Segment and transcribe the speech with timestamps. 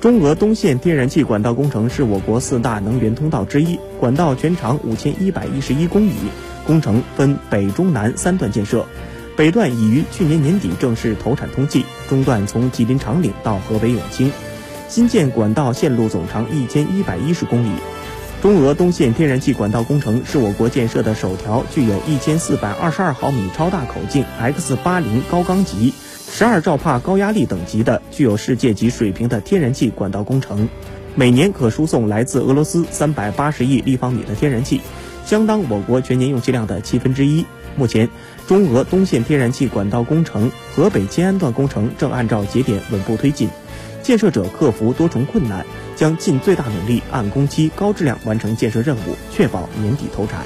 [0.00, 6.14] 中俄东线天然气管道工程是我国四大能源通道之一，管道全长五千一百一十一公里，
[6.66, 8.86] 工程分北、中、南三段建设。
[9.36, 14.32] 北段已于去年年底正式投产通气，中段从吉林长岭到河北永清。
[14.88, 17.68] 新建管道线路总长一千一百一十公里。
[18.40, 25.92] 中俄东线天然气管道工程是我国建设的首条具有一千四百二十二毫米超大口径 X 八零高缸级。
[26.32, 30.68] 十二兆帕高压力等级的具有世界级水平的天然气管道工程，
[31.14, 34.80] 每年可输送来自俄罗斯三百八十亿立方米的天然气，
[35.26, 37.44] 相当我国全年用气量的七分之一。
[37.76, 38.08] 目前，
[38.46, 43.48] 中俄东线天然气管道工程河北迁安段工程正按照节点稳步推进，
[44.02, 45.66] 建设者克服多重困难，
[45.96, 50.40] 将尽最大努力按工期高质量完成建设任务，确保年底投产。